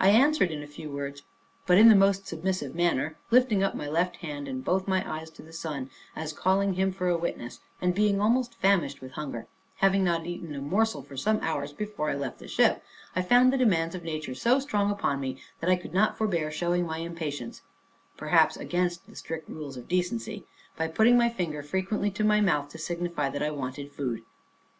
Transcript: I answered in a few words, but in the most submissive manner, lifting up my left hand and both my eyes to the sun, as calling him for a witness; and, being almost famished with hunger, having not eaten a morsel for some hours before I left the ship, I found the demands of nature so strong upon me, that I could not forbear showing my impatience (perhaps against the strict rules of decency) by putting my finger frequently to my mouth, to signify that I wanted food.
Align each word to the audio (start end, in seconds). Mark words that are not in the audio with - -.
I 0.00 0.08
answered 0.10 0.50
in 0.50 0.64
a 0.64 0.66
few 0.66 0.90
words, 0.90 1.22
but 1.66 1.78
in 1.78 1.88
the 1.88 1.94
most 1.94 2.26
submissive 2.26 2.74
manner, 2.74 3.16
lifting 3.30 3.62
up 3.62 3.76
my 3.76 3.86
left 3.86 4.16
hand 4.16 4.48
and 4.48 4.64
both 4.64 4.88
my 4.88 5.08
eyes 5.08 5.30
to 5.30 5.42
the 5.42 5.52
sun, 5.52 5.88
as 6.16 6.32
calling 6.32 6.72
him 6.72 6.90
for 6.90 7.08
a 7.08 7.16
witness; 7.16 7.60
and, 7.80 7.94
being 7.94 8.20
almost 8.20 8.56
famished 8.56 9.00
with 9.00 9.12
hunger, 9.12 9.46
having 9.76 10.02
not 10.02 10.26
eaten 10.26 10.56
a 10.56 10.60
morsel 10.60 11.00
for 11.00 11.16
some 11.16 11.38
hours 11.42 11.72
before 11.72 12.10
I 12.10 12.16
left 12.16 12.40
the 12.40 12.48
ship, 12.48 12.82
I 13.14 13.22
found 13.22 13.52
the 13.52 13.56
demands 13.56 13.94
of 13.94 14.02
nature 14.02 14.34
so 14.34 14.58
strong 14.58 14.90
upon 14.90 15.20
me, 15.20 15.40
that 15.60 15.70
I 15.70 15.76
could 15.76 15.94
not 15.94 16.18
forbear 16.18 16.50
showing 16.50 16.84
my 16.84 16.98
impatience 16.98 17.62
(perhaps 18.16 18.56
against 18.56 19.06
the 19.06 19.14
strict 19.14 19.48
rules 19.48 19.76
of 19.76 19.86
decency) 19.86 20.44
by 20.76 20.88
putting 20.88 21.16
my 21.16 21.28
finger 21.28 21.62
frequently 21.62 22.10
to 22.10 22.24
my 22.24 22.40
mouth, 22.40 22.68
to 22.70 22.78
signify 22.78 23.30
that 23.30 23.44
I 23.44 23.52
wanted 23.52 23.92
food. 23.92 24.24